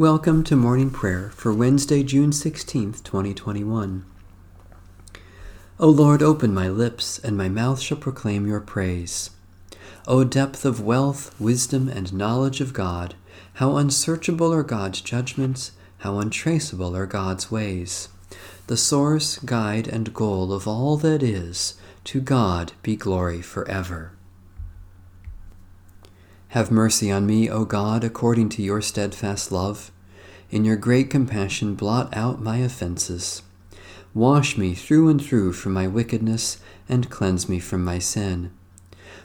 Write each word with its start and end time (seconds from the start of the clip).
Welcome 0.00 0.44
to 0.44 0.56
morning 0.56 0.88
prayer 0.88 1.28
for 1.34 1.52
Wednesday, 1.52 2.02
June 2.02 2.30
16th, 2.30 3.04
2021. 3.04 4.06
O 5.78 5.90
Lord, 5.90 6.22
open 6.22 6.54
my 6.54 6.70
lips, 6.70 7.18
and 7.18 7.36
my 7.36 7.50
mouth 7.50 7.80
shall 7.80 7.98
proclaim 7.98 8.46
your 8.46 8.60
praise. 8.60 9.28
O 10.08 10.24
depth 10.24 10.64
of 10.64 10.80
wealth, 10.80 11.38
wisdom, 11.38 11.90
and 11.90 12.14
knowledge 12.14 12.62
of 12.62 12.72
God, 12.72 13.14
how 13.52 13.76
unsearchable 13.76 14.54
are 14.54 14.62
God's 14.62 15.02
judgments, 15.02 15.72
how 15.98 16.18
untraceable 16.18 16.96
are 16.96 17.04
God's 17.04 17.50
ways. 17.50 18.08
The 18.68 18.78
source, 18.78 19.38
guide, 19.40 19.86
and 19.86 20.14
goal 20.14 20.54
of 20.54 20.66
all 20.66 20.96
that 20.96 21.22
is, 21.22 21.74
to 22.04 22.22
God 22.22 22.72
be 22.82 22.96
glory 22.96 23.42
forever. 23.42 24.12
Have 26.50 26.72
mercy 26.72 27.12
on 27.12 27.26
me, 27.26 27.48
O 27.48 27.64
God, 27.64 28.02
according 28.02 28.48
to 28.50 28.62
your 28.62 28.82
steadfast 28.82 29.52
love. 29.52 29.92
In 30.50 30.64
your 30.64 30.74
great 30.74 31.08
compassion, 31.08 31.76
blot 31.76 32.12
out 32.12 32.42
my 32.42 32.56
offenses. 32.56 33.42
Wash 34.14 34.58
me 34.58 34.74
through 34.74 35.10
and 35.10 35.24
through 35.24 35.52
from 35.52 35.74
my 35.74 35.86
wickedness, 35.86 36.58
and 36.88 37.08
cleanse 37.08 37.48
me 37.48 37.60
from 37.60 37.84
my 37.84 38.00
sin. 38.00 38.50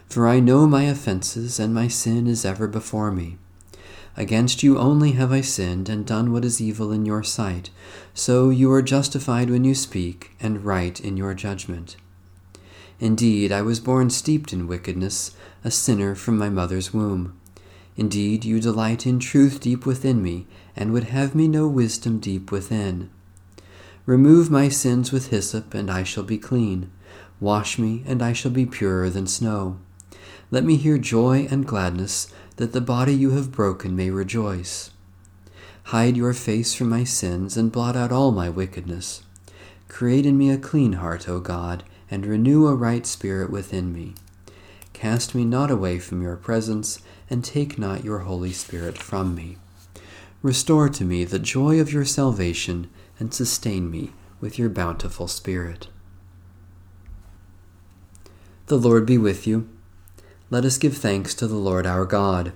For 0.08 0.28
I 0.28 0.38
know 0.38 0.68
my 0.68 0.84
offenses, 0.84 1.58
and 1.58 1.74
my 1.74 1.88
sin 1.88 2.28
is 2.28 2.44
ever 2.44 2.68
before 2.68 3.10
me. 3.10 3.38
Against 4.16 4.62
you 4.62 4.78
only 4.78 5.12
have 5.12 5.32
I 5.32 5.40
sinned, 5.40 5.88
and 5.88 6.06
done 6.06 6.30
what 6.32 6.44
is 6.44 6.60
evil 6.60 6.92
in 6.92 7.04
your 7.04 7.24
sight. 7.24 7.70
So 8.14 8.50
you 8.50 8.70
are 8.70 8.82
justified 8.82 9.50
when 9.50 9.64
you 9.64 9.74
speak, 9.74 10.30
and 10.38 10.64
right 10.64 11.00
in 11.00 11.16
your 11.16 11.34
judgment. 11.34 11.96
Indeed, 12.98 13.52
I 13.52 13.62
was 13.62 13.80
born 13.80 14.10
steeped 14.10 14.52
in 14.52 14.66
wickedness, 14.66 15.36
a 15.62 15.70
sinner 15.70 16.14
from 16.14 16.38
my 16.38 16.48
mother's 16.48 16.94
womb. 16.94 17.38
Indeed, 17.96 18.44
you 18.44 18.60
delight 18.60 19.06
in 19.06 19.18
truth 19.18 19.60
deep 19.60 19.84
within 19.84 20.22
me, 20.22 20.46
and 20.74 20.92
would 20.92 21.04
have 21.04 21.34
me 21.34 21.48
know 21.48 21.68
wisdom 21.68 22.18
deep 22.18 22.50
within. 22.50 23.10
Remove 24.06 24.50
my 24.50 24.68
sins 24.68 25.12
with 25.12 25.28
hyssop, 25.28 25.74
and 25.74 25.90
I 25.90 26.04
shall 26.04 26.22
be 26.22 26.38
clean. 26.38 26.90
Wash 27.40 27.78
me, 27.78 28.02
and 28.06 28.22
I 28.22 28.32
shall 28.32 28.50
be 28.50 28.64
purer 28.64 29.10
than 29.10 29.26
snow. 29.26 29.78
Let 30.50 30.64
me 30.64 30.76
hear 30.76 30.96
joy 30.96 31.48
and 31.50 31.66
gladness, 31.66 32.28
that 32.56 32.72
the 32.72 32.80
body 32.80 33.14
you 33.14 33.32
have 33.32 33.52
broken 33.52 33.96
may 33.96 34.10
rejoice. 34.10 34.90
Hide 35.84 36.16
your 36.16 36.32
face 36.32 36.74
from 36.74 36.88
my 36.88 37.04
sins, 37.04 37.56
and 37.56 37.72
blot 37.72 37.96
out 37.96 38.12
all 38.12 38.32
my 38.32 38.48
wickedness. 38.48 39.22
Create 39.88 40.24
in 40.24 40.38
me 40.38 40.50
a 40.50 40.58
clean 40.58 40.94
heart, 40.94 41.28
O 41.28 41.40
God, 41.40 41.84
and 42.10 42.26
renew 42.26 42.66
a 42.66 42.74
right 42.74 43.06
spirit 43.06 43.50
within 43.50 43.92
me. 43.92 44.14
Cast 44.92 45.34
me 45.34 45.44
not 45.44 45.70
away 45.70 45.98
from 45.98 46.22
your 46.22 46.36
presence, 46.36 47.00
and 47.28 47.44
take 47.44 47.78
not 47.78 48.04
your 48.04 48.20
Holy 48.20 48.52
Spirit 48.52 48.96
from 48.96 49.34
me. 49.34 49.58
Restore 50.42 50.88
to 50.88 51.04
me 51.04 51.24
the 51.24 51.38
joy 51.38 51.80
of 51.80 51.92
your 51.92 52.04
salvation, 52.04 52.88
and 53.18 53.34
sustain 53.34 53.90
me 53.90 54.12
with 54.40 54.58
your 54.58 54.68
bountiful 54.68 55.28
Spirit. 55.28 55.88
The 58.66 58.78
Lord 58.78 59.04
be 59.06 59.18
with 59.18 59.46
you. 59.46 59.68
Let 60.48 60.64
us 60.64 60.78
give 60.78 60.96
thanks 60.96 61.34
to 61.34 61.46
the 61.46 61.56
Lord 61.56 61.86
our 61.86 62.04
God. 62.04 62.52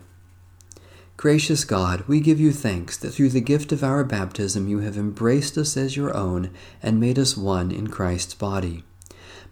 Gracious 1.17 1.65
God, 1.65 2.05
we 2.09 2.21
give 2.21 2.41
you 2.41 2.53
thanks 2.53 2.97
that 2.97 3.11
through 3.11 3.29
the 3.29 3.41
gift 3.43 3.73
of 3.73 3.85
our 3.85 4.05
baptism 4.05 4.67
you 4.67 4.79
have 4.79 4.97
embraced 4.97 5.59
us 5.59 5.77
as 5.77 5.97
your 5.97 6.17
own 6.17 6.51
and 6.83 6.99
made 6.99 7.19
us 7.19 7.37
one 7.37 7.71
in 7.71 7.89
Christ's 7.89 8.33
body 8.33 8.85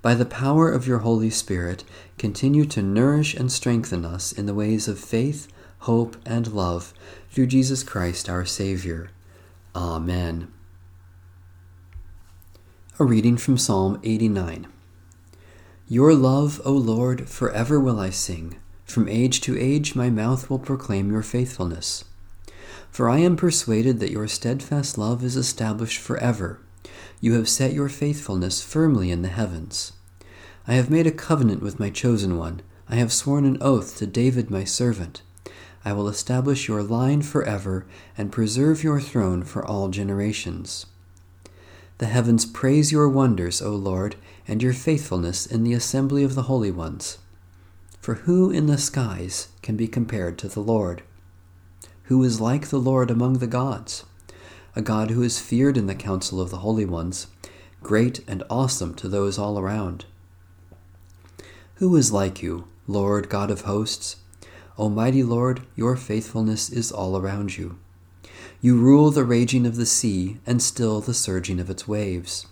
by 0.00 0.14
the 0.14 0.24
power 0.24 0.70
of 0.70 0.86
your 0.86 0.98
Holy 0.98 1.30
Spirit, 1.30 1.84
continue 2.18 2.64
to 2.66 2.82
nourish 2.82 3.34
and 3.34 3.50
strengthen 3.50 4.04
us 4.04 4.32
in 4.32 4.46
the 4.46 4.54
ways 4.54 4.86
of 4.86 4.98
faith, 4.98 5.48
hope, 5.80 6.16
and 6.24 6.52
love 6.52 6.94
through 7.30 7.46
Jesus 7.46 7.82
Christ 7.82 8.28
our 8.28 8.44
Savior. 8.44 9.10
Amen. 9.74 10.52
A 12.98 13.04
reading 13.04 13.36
from 13.36 13.58
Psalm 13.58 14.00
89. 14.02 14.66
Your 15.88 16.14
love, 16.14 16.60
O 16.64 16.72
Lord, 16.72 17.28
forever 17.28 17.80
will 17.80 17.98
I 17.98 18.10
sing. 18.10 18.56
From 18.84 19.08
age 19.08 19.40
to 19.42 19.58
age 19.58 19.94
my 19.94 20.10
mouth 20.10 20.48
will 20.48 20.58
proclaim 20.58 21.10
your 21.10 21.22
faithfulness. 21.22 22.04
For 22.90 23.08
I 23.08 23.18
am 23.18 23.36
persuaded 23.36 24.00
that 24.00 24.10
your 24.10 24.28
steadfast 24.28 24.96
love 24.96 25.22
is 25.22 25.36
established 25.36 25.98
forever 25.98 26.60
you 27.20 27.34
have 27.34 27.48
set 27.48 27.72
your 27.72 27.88
faithfulness 27.88 28.62
firmly 28.62 29.10
in 29.10 29.22
the 29.22 29.28
heavens. 29.28 29.92
I 30.66 30.74
have 30.74 30.90
made 30.90 31.06
a 31.06 31.12
covenant 31.12 31.62
with 31.62 31.80
my 31.80 31.90
chosen 31.90 32.36
one. 32.36 32.62
I 32.88 32.96
have 32.96 33.12
sworn 33.12 33.44
an 33.44 33.58
oath 33.60 33.96
to 33.98 34.06
David 34.06 34.50
my 34.50 34.64
servant. 34.64 35.22
I 35.84 35.92
will 35.92 36.08
establish 36.08 36.68
your 36.68 36.82
line 36.82 37.22
forever 37.22 37.86
and 38.16 38.32
preserve 38.32 38.84
your 38.84 39.00
throne 39.00 39.42
for 39.42 39.64
all 39.64 39.88
generations. 39.88 40.86
The 41.98 42.06
heavens 42.06 42.46
praise 42.46 42.92
your 42.92 43.08
wonders, 43.08 43.60
O 43.60 43.70
Lord, 43.70 44.16
and 44.46 44.62
your 44.62 44.72
faithfulness 44.72 45.46
in 45.46 45.64
the 45.64 45.72
assembly 45.72 46.22
of 46.24 46.34
the 46.34 46.42
holy 46.42 46.70
ones. 46.70 47.18
For 48.00 48.14
who 48.14 48.50
in 48.50 48.66
the 48.66 48.78
skies 48.78 49.48
can 49.62 49.76
be 49.76 49.88
compared 49.88 50.38
to 50.38 50.48
the 50.48 50.60
Lord? 50.60 51.02
Who 52.04 52.22
is 52.22 52.40
like 52.40 52.68
the 52.68 52.78
Lord 52.78 53.10
among 53.10 53.34
the 53.34 53.46
gods? 53.46 54.04
A 54.78 54.80
God 54.80 55.10
who 55.10 55.24
is 55.24 55.40
feared 55.40 55.76
in 55.76 55.88
the 55.88 55.94
council 55.94 56.40
of 56.40 56.50
the 56.50 56.58
holy 56.58 56.84
ones, 56.84 57.26
great 57.82 58.20
and 58.28 58.44
awesome 58.48 58.94
to 58.94 59.08
those 59.08 59.36
all 59.36 59.58
around. 59.58 60.04
Who 61.74 61.96
is 61.96 62.12
like 62.12 62.44
you, 62.44 62.68
Lord 62.86 63.28
God 63.28 63.50
of 63.50 63.62
hosts? 63.62 64.18
Almighty 64.78 65.24
Lord, 65.24 65.62
your 65.74 65.96
faithfulness 65.96 66.70
is 66.70 66.92
all 66.92 67.16
around 67.16 67.58
you. 67.58 67.76
You 68.60 68.76
rule 68.76 69.10
the 69.10 69.24
raging 69.24 69.66
of 69.66 69.74
the 69.74 69.84
sea 69.84 70.36
and 70.46 70.62
still 70.62 71.00
the 71.00 71.12
surging 71.12 71.58
of 71.58 71.68
its 71.68 71.88
waves. 71.88 72.46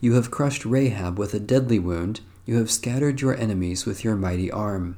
You 0.00 0.14
have 0.14 0.32
crushed 0.32 0.64
Rahab 0.64 1.20
with 1.20 1.34
a 1.34 1.40
deadly 1.40 1.78
wound. 1.78 2.20
You 2.46 2.56
have 2.56 2.72
scattered 2.72 3.20
your 3.20 3.36
enemies 3.36 3.86
with 3.86 4.02
your 4.02 4.16
mighty 4.16 4.50
arm. 4.50 4.96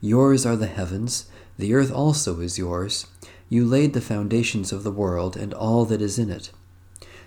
Yours 0.00 0.46
are 0.46 0.56
the 0.56 0.66
heavens, 0.66 1.26
the 1.58 1.74
earth 1.74 1.92
also 1.92 2.40
is 2.40 2.56
yours. 2.56 3.06
You 3.50 3.66
laid 3.66 3.94
the 3.94 4.00
foundations 4.00 4.72
of 4.72 4.84
the 4.84 4.92
world 4.92 5.36
and 5.36 5.52
all 5.52 5.84
that 5.86 6.00
is 6.00 6.20
in 6.20 6.30
it. 6.30 6.52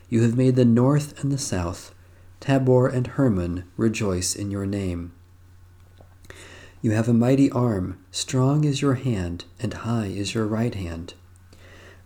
You 0.10 0.22
have 0.24 0.38
made 0.38 0.56
the 0.56 0.64
north 0.64 1.22
and 1.22 1.32
the 1.32 1.38
south. 1.38 1.94
Tabor 2.40 2.88
and 2.88 3.08
Hermon 3.08 3.66
rejoice 3.76 4.34
in 4.34 4.50
your 4.50 4.66
name. 4.66 5.12
You 6.82 6.92
have 6.92 7.10
a 7.10 7.14
mighty 7.14 7.52
arm, 7.52 8.00
strong 8.10 8.64
is 8.64 8.82
your 8.82 8.96
hand, 8.96 9.44
and 9.60 9.74
high 9.74 10.08
is 10.08 10.34
your 10.34 10.48
right 10.48 10.74
hand. 10.74 11.14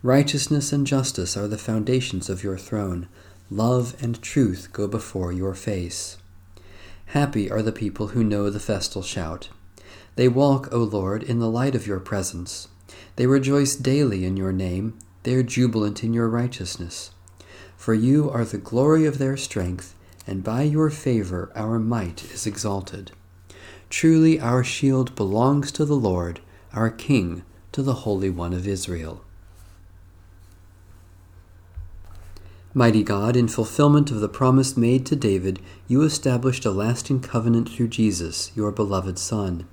Righteousness 0.02 0.72
and 0.72 0.86
justice 0.86 1.36
are 1.36 1.48
the 1.48 1.56
foundations 1.56 2.28
of 2.28 2.42
your 2.42 2.58
throne. 2.58 3.08
Love 3.50 3.96
and 4.02 4.20
truth 4.20 4.68
go 4.72 4.88
before 4.88 5.32
your 5.32 5.54
face. 5.54 6.18
Happy 7.06 7.48
are 7.50 7.62
the 7.62 7.72
people 7.72 8.08
who 8.08 8.24
know 8.24 8.50
the 8.50 8.60
festal 8.60 9.02
shout. 9.02 9.48
They 10.16 10.28
walk, 10.28 10.72
O 10.72 10.78
Lord, 10.78 11.22
in 11.22 11.38
the 11.38 11.50
light 11.50 11.76
of 11.76 11.86
your 11.86 12.00
presence. 12.00 12.66
They 13.16 13.26
rejoice 13.26 13.76
daily 13.76 14.24
in 14.24 14.36
your 14.36 14.52
name, 14.52 14.98
they 15.22 15.34
are 15.34 15.42
jubilant 15.42 16.02
in 16.04 16.12
your 16.12 16.28
righteousness. 16.28 17.10
For 17.76 17.94
you 17.94 18.30
are 18.30 18.44
the 18.44 18.58
glory 18.58 19.04
of 19.04 19.18
their 19.18 19.36
strength, 19.36 19.94
and 20.26 20.44
by 20.44 20.62
your 20.62 20.90
favor 20.90 21.50
our 21.54 21.78
might 21.78 22.24
is 22.32 22.46
exalted. 22.46 23.12
Truly 23.90 24.38
our 24.38 24.62
shield 24.62 25.14
belongs 25.16 25.72
to 25.72 25.84
the 25.84 25.96
Lord, 25.96 26.40
our 26.72 26.90
King, 26.90 27.42
to 27.72 27.82
the 27.82 27.94
Holy 27.94 28.30
One 28.30 28.52
of 28.52 28.66
Israel. 28.66 29.24
Mighty 32.74 33.02
God, 33.02 33.34
in 33.34 33.48
fulfillment 33.48 34.10
of 34.10 34.20
the 34.20 34.28
promise 34.28 34.76
made 34.76 35.06
to 35.06 35.16
David, 35.16 35.58
you 35.88 36.02
established 36.02 36.64
a 36.66 36.70
lasting 36.70 37.20
covenant 37.20 37.70
through 37.70 37.88
Jesus, 37.88 38.52
your 38.54 38.70
beloved 38.70 39.18
Son. 39.18 39.66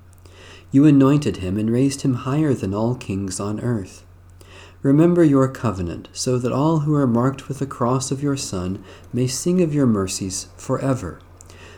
You 0.72 0.86
anointed 0.86 1.38
him 1.38 1.58
and 1.58 1.70
raised 1.70 2.02
him 2.02 2.14
higher 2.16 2.54
than 2.54 2.74
all 2.74 2.96
kings 2.96 3.40
on 3.40 3.60
earth. 3.62 4.04
Remember 4.82 5.24
your 5.24 5.48
covenant, 5.48 6.10
so 6.14 6.38
that 6.38 6.52
all 6.52 6.80
who 6.80 6.94
are 6.94 7.08
marked 7.08 7.48
with 7.48 7.60
the 7.60 7.66
cross 7.66 8.12
of 8.12 8.22
your 8.22 8.38
Son 8.38 8.84
may 9.12 9.26
sing 9.26 9.62
of 9.62 9.74
your 9.74 9.88
mercies 9.88 10.48
forever. 10.58 11.20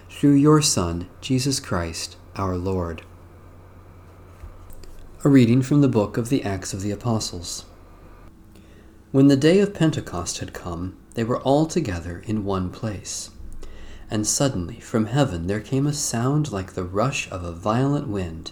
Through 0.09 0.33
your 0.33 0.61
Son, 0.61 1.07
Jesus 1.21 1.59
Christ, 1.59 2.17
our 2.35 2.57
Lord. 2.57 3.03
A 5.23 5.29
reading 5.29 5.61
from 5.61 5.81
the 5.81 5.87
book 5.87 6.17
of 6.17 6.29
the 6.29 6.43
Acts 6.43 6.73
of 6.73 6.81
the 6.81 6.91
Apostles. 6.91 7.65
When 9.11 9.27
the 9.27 9.37
day 9.37 9.59
of 9.59 9.73
Pentecost 9.73 10.39
had 10.39 10.53
come, 10.53 10.97
they 11.13 11.23
were 11.23 11.39
all 11.41 11.65
together 11.65 12.23
in 12.25 12.45
one 12.45 12.69
place. 12.69 13.29
And 14.11 14.27
suddenly 14.27 14.79
from 14.79 15.05
heaven 15.05 15.47
there 15.47 15.59
came 15.59 15.87
a 15.87 15.93
sound 15.93 16.51
like 16.51 16.73
the 16.73 16.83
rush 16.83 17.29
of 17.31 17.43
a 17.43 17.51
violent 17.51 18.07
wind 18.07 18.51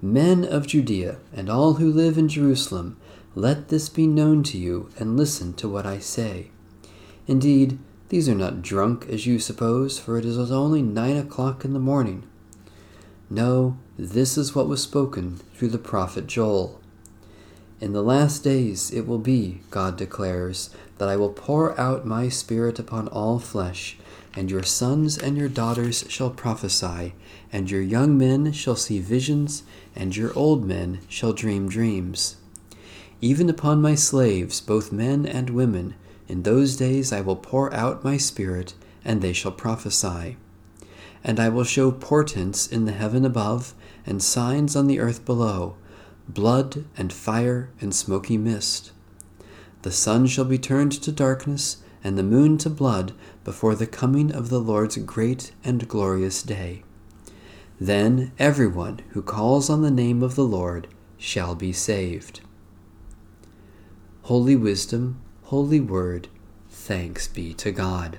Men 0.00 0.44
of 0.44 0.66
Judea, 0.66 1.18
and 1.34 1.50
all 1.50 1.74
who 1.74 1.90
live 1.90 2.16
in 2.16 2.28
Jerusalem, 2.28 2.96
let 3.34 3.68
this 3.68 3.88
be 3.88 4.06
known 4.06 4.42
to 4.44 4.58
you, 4.58 4.90
and 4.98 5.16
listen 5.16 5.52
to 5.54 5.68
what 5.68 5.86
I 5.86 5.98
say. 5.98 6.50
Indeed, 7.26 7.78
these 8.08 8.28
are 8.28 8.34
not 8.34 8.62
drunk 8.62 9.06
as 9.08 9.26
you 9.26 9.38
suppose, 9.38 9.98
for 9.98 10.16
it 10.16 10.24
is 10.24 10.38
only 10.50 10.82
nine 10.82 11.16
o'clock 11.16 11.64
in 11.64 11.72
the 11.72 11.78
morning. 11.78 12.22
No, 13.28 13.76
this 13.98 14.38
is 14.38 14.54
what 14.54 14.68
was 14.68 14.82
spoken 14.82 15.40
through 15.54 15.68
the 15.68 15.78
prophet 15.78 16.26
Joel. 16.26 16.80
In 17.80 17.92
the 17.92 18.02
last 18.02 18.42
days 18.42 18.90
it 18.90 19.06
will 19.06 19.18
be, 19.18 19.60
God 19.70 19.96
declares, 19.96 20.70
that 20.98 21.08
I 21.08 21.16
will 21.16 21.32
pour 21.32 21.78
out 21.78 22.06
my 22.06 22.28
Spirit 22.28 22.78
upon 22.78 23.08
all 23.08 23.38
flesh 23.38 23.98
and 24.34 24.50
your 24.50 24.62
sons 24.62 25.18
and 25.18 25.36
your 25.36 25.48
daughters 25.48 26.04
shall 26.08 26.30
prophesy, 26.30 27.14
and 27.52 27.70
your 27.70 27.82
young 27.82 28.16
men 28.16 28.52
shall 28.52 28.76
see 28.76 29.00
visions, 29.00 29.62
and 29.94 30.16
your 30.16 30.32
old 30.34 30.64
men 30.64 31.00
shall 31.08 31.32
dream 31.32 31.68
dreams. 31.68 32.36
Even 33.20 33.50
upon 33.50 33.82
my 33.82 33.94
slaves, 33.94 34.60
both 34.60 34.92
men 34.92 35.26
and 35.26 35.50
women, 35.50 35.94
in 36.28 36.42
those 36.42 36.76
days 36.76 37.12
I 37.12 37.20
will 37.20 37.36
pour 37.36 37.72
out 37.74 38.04
my 38.04 38.16
Spirit, 38.16 38.74
and 39.04 39.22
they 39.22 39.32
shall 39.32 39.52
prophesy. 39.52 40.36
And 41.24 41.40
I 41.40 41.48
will 41.48 41.64
show 41.64 41.90
portents 41.90 42.66
in 42.66 42.84
the 42.84 42.92
heaven 42.92 43.24
above, 43.24 43.74
and 44.06 44.22
signs 44.22 44.76
on 44.76 44.86
the 44.86 45.00
earth 45.00 45.24
below 45.24 45.76
blood, 46.28 46.84
and 46.96 47.12
fire, 47.12 47.70
and 47.80 47.94
smoky 47.94 48.36
mist. 48.36 48.92
The 49.82 49.90
sun 49.90 50.26
shall 50.26 50.44
be 50.44 50.58
turned 50.58 50.92
to 50.92 51.10
darkness, 51.10 51.78
and 52.02 52.16
the 52.16 52.22
moon 52.22 52.58
to 52.58 52.70
blood 52.70 53.12
before 53.44 53.74
the 53.74 53.86
coming 53.86 54.32
of 54.32 54.48
the 54.48 54.60
Lord's 54.60 54.96
great 54.98 55.52
and 55.64 55.88
glorious 55.88 56.42
day. 56.42 56.82
Then 57.80 58.32
everyone 58.38 59.00
who 59.10 59.22
calls 59.22 59.70
on 59.70 59.82
the 59.82 59.90
name 59.90 60.22
of 60.22 60.34
the 60.34 60.44
Lord 60.44 60.88
shall 61.16 61.54
be 61.54 61.72
saved. 61.72 62.40
Holy 64.22 64.56
Wisdom, 64.56 65.20
Holy 65.44 65.80
Word, 65.80 66.28
thanks 66.68 67.28
be 67.28 67.54
to 67.54 67.72
God. 67.72 68.18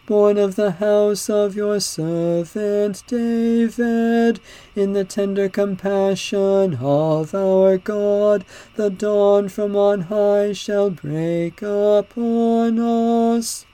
born 0.05 0.37
of 0.37 0.55
the 0.55 0.71
house 0.71 1.29
of 1.29 1.55
your 1.55 1.79
servant 1.79 3.03
David, 3.07 4.39
in 4.75 4.93
the 4.93 5.05
tender 5.05 5.47
compassion 5.47 6.75
of 6.81 7.35
our 7.35 7.77
God, 7.77 8.43
the 8.75 8.89
dawn 8.89 9.49
from 9.49 9.75
on 9.75 10.01
high 10.01 10.53
shall 10.53 10.89
break 10.89 11.61
upon 11.61 12.79
us. 12.79 13.65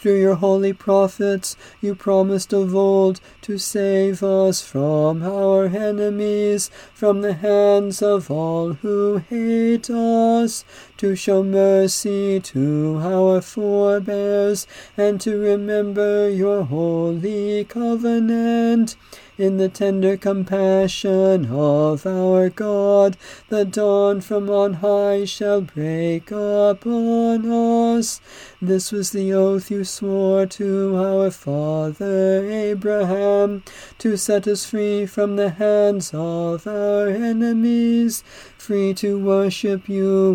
Through 0.00 0.18
your 0.18 0.36
holy 0.36 0.72
prophets, 0.72 1.58
you 1.82 1.94
promised 1.94 2.54
of 2.54 2.74
old 2.74 3.20
to 3.42 3.58
save 3.58 4.22
us 4.22 4.62
from 4.62 5.22
our 5.22 5.66
enemies, 5.66 6.70
from 6.94 7.20
the 7.20 7.34
hands 7.34 8.00
of 8.00 8.30
all 8.30 8.72
who 8.72 9.18
hate 9.18 9.90
us, 9.90 10.64
to 11.00 11.16
show 11.16 11.42
mercy 11.42 12.38
to 12.38 13.00
our 13.02 13.40
forebears, 13.40 14.66
and 14.98 15.18
to 15.18 15.40
remember 15.40 16.28
your 16.28 16.62
holy 16.64 17.64
covenant 17.64 18.96
in 19.40 19.56
the 19.56 19.70
tender 19.70 20.18
compassion 20.18 21.46
of 21.50 22.04
our 22.04 22.50
God, 22.50 23.16
the 23.48 23.64
dawn 23.64 24.20
from 24.20 24.50
on 24.50 24.74
high 24.74 25.24
shall 25.24 25.62
break 25.62 26.30
upon 26.30 27.50
us. 27.50 28.20
This 28.60 28.92
was 28.92 29.12
the 29.12 29.32
oath 29.32 29.70
you 29.70 29.84
swore 29.84 30.44
to 30.44 30.94
our 30.96 31.30
father 31.30 32.44
Abraham, 32.50 33.62
to 33.96 34.18
set 34.18 34.46
us 34.46 34.66
free 34.66 35.06
from 35.06 35.36
the 35.36 35.48
hands 35.48 36.10
of 36.12 36.66
our 36.66 37.08
enemies, 37.08 38.22
free 38.58 38.92
to 38.92 39.18
worship 39.18 39.88
you 39.88 40.34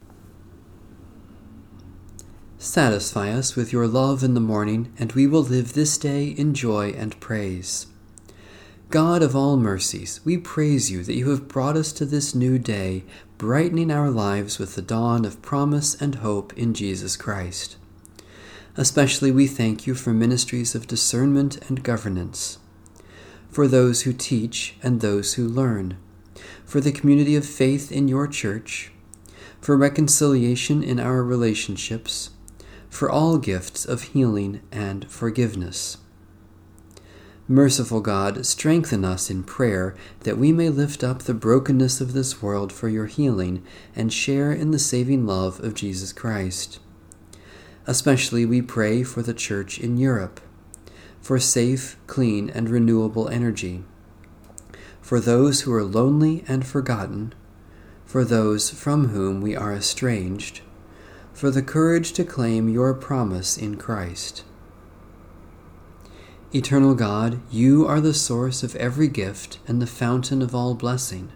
Satisfy 2.63 3.31
us 3.31 3.55
with 3.55 3.73
your 3.73 3.87
love 3.87 4.23
in 4.23 4.35
the 4.35 4.39
morning, 4.39 4.93
and 4.99 5.11
we 5.13 5.25
will 5.25 5.41
live 5.41 5.73
this 5.73 5.97
day 5.97 6.27
in 6.27 6.53
joy 6.53 6.91
and 6.91 7.19
praise. 7.19 7.87
God 8.91 9.23
of 9.23 9.35
all 9.35 9.57
mercies, 9.57 10.21
we 10.23 10.37
praise 10.37 10.91
you 10.91 11.03
that 11.05 11.15
you 11.15 11.31
have 11.31 11.47
brought 11.47 11.75
us 11.75 11.91
to 11.93 12.05
this 12.05 12.35
new 12.35 12.59
day, 12.59 13.03
brightening 13.39 13.89
our 13.89 14.11
lives 14.11 14.59
with 14.59 14.75
the 14.75 14.83
dawn 14.83 15.25
of 15.25 15.41
promise 15.41 15.99
and 15.99 16.15
hope 16.15 16.55
in 16.55 16.75
Jesus 16.75 17.17
Christ. 17.17 17.77
Especially 18.77 19.31
we 19.31 19.47
thank 19.47 19.87
you 19.87 19.95
for 19.95 20.13
ministries 20.13 20.75
of 20.75 20.85
discernment 20.85 21.67
and 21.67 21.81
governance, 21.81 22.59
for 23.49 23.67
those 23.67 24.03
who 24.03 24.13
teach 24.13 24.75
and 24.83 25.01
those 25.01 25.33
who 25.33 25.47
learn, 25.47 25.97
for 26.63 26.79
the 26.79 26.91
community 26.91 27.35
of 27.35 27.43
faith 27.43 27.91
in 27.91 28.07
your 28.07 28.27
church, 28.27 28.91
for 29.59 29.75
reconciliation 29.75 30.83
in 30.83 30.99
our 30.99 31.23
relationships, 31.23 32.29
for 32.91 33.09
all 33.09 33.37
gifts 33.37 33.85
of 33.85 34.03
healing 34.03 34.61
and 34.71 35.09
forgiveness. 35.09 35.97
Merciful 37.47 38.01
God, 38.01 38.45
strengthen 38.45 39.03
us 39.03 39.29
in 39.29 39.43
prayer 39.43 39.95
that 40.19 40.37
we 40.37 40.51
may 40.51 40.69
lift 40.69 41.03
up 41.03 41.23
the 41.23 41.33
brokenness 41.33 42.01
of 42.01 42.13
this 42.13 42.41
world 42.41 42.71
for 42.71 42.89
your 42.89 43.07
healing 43.07 43.63
and 43.95 44.13
share 44.13 44.51
in 44.51 44.71
the 44.71 44.77
saving 44.77 45.25
love 45.25 45.59
of 45.61 45.73
Jesus 45.73 46.13
Christ. 46.13 46.79
Especially 47.87 48.45
we 48.45 48.61
pray 48.61 49.03
for 49.03 49.21
the 49.21 49.33
Church 49.33 49.79
in 49.79 49.97
Europe, 49.97 50.41
for 51.21 51.39
safe, 51.39 51.97
clean, 52.07 52.49
and 52.49 52.69
renewable 52.69 53.29
energy, 53.29 53.83
for 55.01 55.19
those 55.19 55.61
who 55.61 55.73
are 55.73 55.83
lonely 55.83 56.43
and 56.47 56.67
forgotten, 56.67 57.33
for 58.05 58.25
those 58.25 58.69
from 58.69 59.07
whom 59.07 59.41
we 59.41 59.55
are 59.55 59.73
estranged, 59.73 60.61
for 61.41 61.49
the 61.49 61.63
courage 61.63 62.13
to 62.13 62.23
claim 62.23 62.69
your 62.69 62.93
promise 62.93 63.57
in 63.57 63.75
Christ. 63.75 64.43
Eternal 66.53 66.93
God, 66.93 67.41
you 67.49 67.87
are 67.87 67.99
the 67.99 68.13
source 68.13 68.61
of 68.61 68.75
every 68.75 69.07
gift 69.07 69.57
and 69.67 69.81
the 69.81 69.87
fountain 69.87 70.43
of 70.43 70.53
all 70.53 70.75
blessing. 70.75 71.31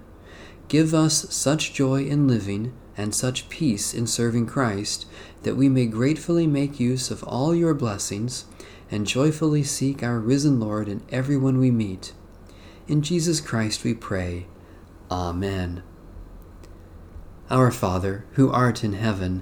Give 0.67 0.93
us 0.93 1.33
such 1.33 1.73
joy 1.73 2.03
in 2.03 2.27
living 2.27 2.71
and 2.95 3.15
such 3.15 3.49
peace 3.49 3.95
in 3.95 4.05
serving 4.05 4.45
Christ 4.45 5.07
that 5.41 5.55
we 5.55 5.69
may 5.69 5.87
gratefully 5.87 6.45
make 6.45 6.79
use 6.79 7.09
of 7.09 7.23
all 7.23 7.55
your 7.55 7.73
blessings 7.73 8.45
and 8.91 9.07
joyfully 9.07 9.63
seek 9.63 10.03
our 10.03 10.19
risen 10.19 10.59
Lord 10.59 10.87
in 10.87 11.01
everyone 11.09 11.57
we 11.57 11.71
meet. 11.71 12.13
In 12.87 13.01
Jesus 13.01 13.41
Christ 13.41 13.83
we 13.83 13.95
pray. 13.95 14.45
Amen. 15.09 15.81
Our 17.49 17.71
Father, 17.71 18.25
who 18.33 18.51
art 18.51 18.83
in 18.83 18.93
heaven, 18.93 19.41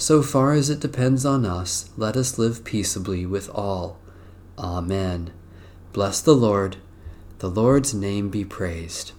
So 0.00 0.22
far 0.22 0.52
as 0.52 0.70
it 0.70 0.78
depends 0.78 1.26
on 1.26 1.44
us, 1.44 1.90
let 1.96 2.16
us 2.16 2.38
live 2.38 2.62
peaceably 2.62 3.26
with 3.26 3.50
all. 3.50 3.98
Amen. 4.56 5.32
Bless 5.92 6.20
the 6.20 6.36
Lord. 6.36 6.76
The 7.40 7.50
Lord's 7.50 7.92
name 7.92 8.30
be 8.30 8.44
praised. 8.44 9.10